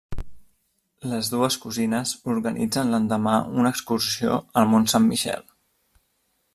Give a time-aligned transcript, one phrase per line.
[1.11, 5.49] Les dues cosines organitzen l'endemà una excursió al Mont Saint-Michel.